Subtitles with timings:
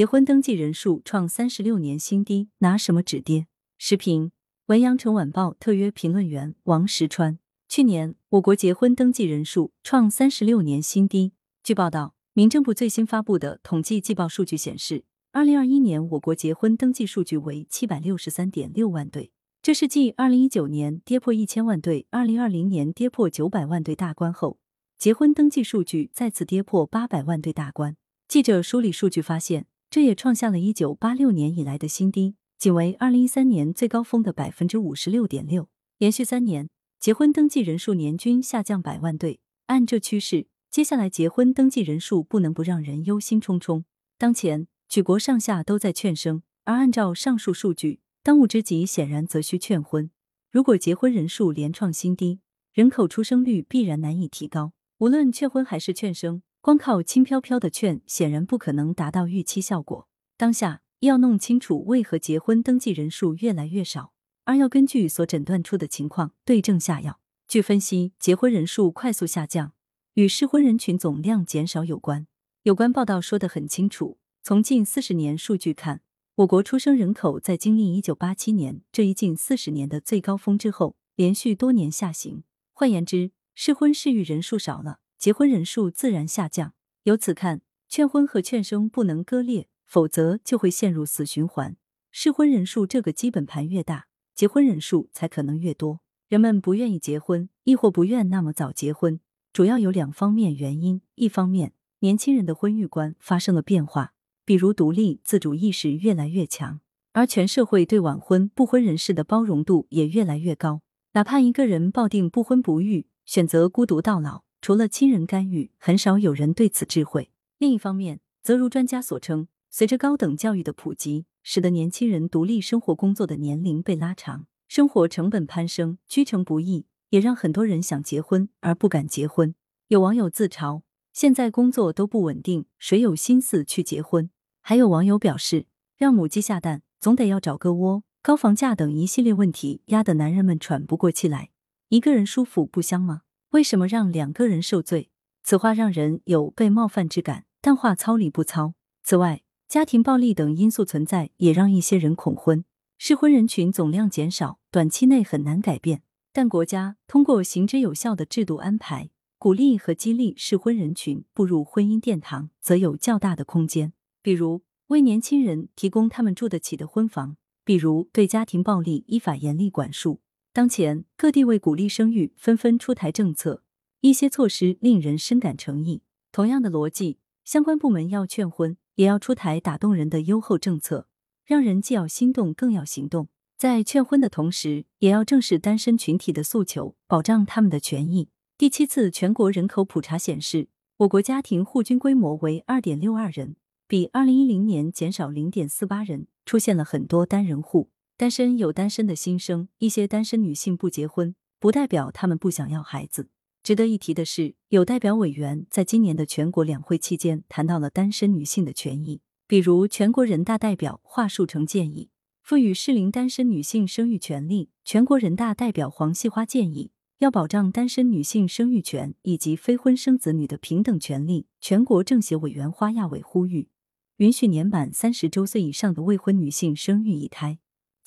[0.00, 3.46] 结婚登记人数创三十六年新低，拿什么止跌？
[3.76, 4.32] 时评：
[4.64, 7.38] 文阳城晚报特约评论员王石川。
[7.68, 11.34] 去年，我国结婚登记人数创三十六年新低。
[11.62, 19.30] 据报道，民政部最新发布的统计季报数据显示，二零二一年我国结婚登记数据为七百六十三点六万对，
[19.60, 24.58] 这是继二零一九年跌破一千万对、二零二零年跌破九百万对大关后，
[24.96, 27.98] 结婚登记数据再次跌破八百万对大关。
[28.26, 35.68] 记者梳理数据发现，这也创下了一九八六年以来的新低，仅为二零一三年最高峰的百分之五十六点六，
[35.98, 36.68] 连续三年。
[37.00, 43.82] 结婚登记人数年均下降百万对，按这趋势，接下来结婚登记人数不能不让人忧心忡忡。
[44.16, 50.08] 当前，举国上下都在劝生，而按照上述数据，当务之急显然则需劝婚。
[50.52, 52.38] 如果结婚人数连创新低，
[52.72, 54.72] 人口出生率必然难以提高。
[54.98, 60.06] 无论劝婚还是劝生，光靠轻飘飘的劝，显然不可能达到预期效果。
[60.36, 64.12] 当下要弄清楚为何结婚登记人数越来越少。
[64.44, 67.20] 而要根据所诊断出的情况对症下药。
[67.46, 69.72] 据分析，结婚人数快速下降
[70.14, 72.26] 与适婚人群总量减少有关。
[72.64, 76.02] 有关报道说得很清楚，从近四十年数据看，
[76.36, 82.42] 我国出生人口在经历一九八七年这一近四十年的最高峰之后，连续多年下行。
[82.72, 86.72] 换言之，适婚适育人数少了，结婚人数自然下降。
[87.02, 91.76] 由此看，劝婚和劝生不能割裂，否则就会陷入死循环。
[92.10, 94.06] 适婚人数这个基本盘越大。
[94.34, 99.20] 结婚人数才可能越多，人们不愿意结婚，亦或不愿那么早结婚，
[99.52, 101.02] 主要有两方面原因。
[101.16, 104.14] 一方面，年轻人的婚育观发生了变化，
[104.46, 106.80] 比如独立自主意识越来越强，
[107.12, 110.80] 而全社会对晚婚不婚人士的包容度也越来越高。
[111.12, 117.30] 哪怕一个人抱定不婚不育，选择孤独到老，除了亲人干预，很少有人对此智慧。
[117.58, 121.26] 另一方面，则如专家所称，随着高等教育的普及。
[121.42, 129.54] 使得年轻人独立生活工作的年龄被拉长，生活成本攀升，居成不易，也让很多人想结婚而不敢结婚。
[129.88, 130.82] 有网友自嘲
[131.14, 134.30] ：“现在工作都不稳定，谁有心思去结婚？”
[134.60, 135.64] 还有网友表示
[135.96, 141.48] ：“让母鸡下蛋，总得要找个窝。”高房价等一系列问题压得男人们喘不过气来。
[141.88, 143.22] 一个人舒服不香吗？
[143.50, 145.10] 为什么让两个人受罪？
[145.42, 148.74] 此话让人有被冒犯之感，但话糙理不糙。
[149.02, 152.64] 此外，家庭暴力等因素存在，也让一些人恐婚。
[152.96, 156.02] 适婚人群总量减少，短期内很难改变。
[156.32, 163.92] 但国家通过行之有效的制度安排，鼓励和激励适婚人群步入婚姻殿堂，则有较大的空间。
[164.22, 170.20] 比如为年轻人提供他们住得起的婚房，比如对家庭暴力依法严厉管束。
[170.52, 173.62] 当前各地为鼓励生育，纷纷出台政策，
[174.00, 176.02] 一些措施令人深感诚意。
[176.32, 178.76] 同样的逻辑，相关部门要劝婚。
[178.96, 181.08] 也要出台打动人的优厚政策，
[181.46, 183.28] 让人既要心动，更要行动。
[183.56, 188.28] 在劝婚的同时，也要正视单身群体的诉求，保障他们的权益。
[188.58, 190.68] 第七次全国人口普查显示，
[190.98, 193.56] 我国家庭户均规模为二点六二人，
[193.86, 197.88] 比二零一零年减少零点四八人，出现了很多单人户。
[198.20, 203.30] 单身有单身的心声，一些单身女性不结婚，不代表她们不想要孩子。
[203.62, 212.10] 值得一提的是，有代表委员在今年的全国两会期间谈到了单身女性的权益，比如全国人大代表华树成建议
[212.42, 223.70] 赋予适龄单身女性生育权利，全国人大代表黄细花建议要保障单身女性生育权以及非婚生子女的平等权利，全国政协委员花亚伟呼吁
[224.18, 227.58] 允许年满三十周岁以上的未婚女性生育一胎，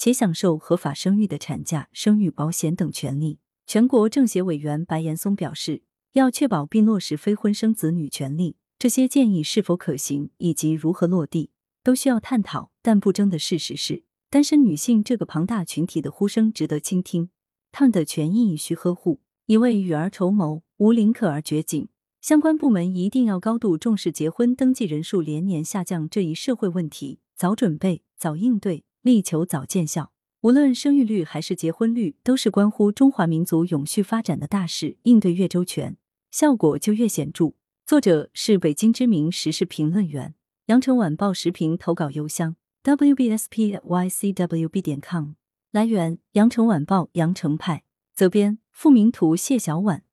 [0.03, 3.39] 且享受合法生育的产假、生育保险等权利。
[3.65, 12.69] 全国政协委员白岩松表示，要确保并落实非婚生子女权利，这些建议是否可行以及如何落地，都需要探讨。
[12.81, 17.29] 但不争的事实是，单身女性这个庞大群体的呼声值得倾听，
[17.71, 19.21] 她们的权益需呵护。
[19.45, 21.87] 一位与儿筹谋，无林可而绝井。
[22.19, 30.11] 相关部门一定要高度重视结婚登记人数连年下降这一社会问题，早准备、早应对，力求早见效。
[30.41, 35.95] 无论生育率还是结婚率，都是关乎中华民族永续发展的大事，应对越周全，
[36.31, 37.53] 效果就越显著。
[37.85, 40.35] 作者是北京知名时事评论员，
[40.65, 45.33] 羊城晚报时评投稿邮箱 wbspycwb 点 com。
[45.71, 47.83] 来源：羊城晚报羊城派，
[48.13, 50.03] 责编：付明图，谢小婉。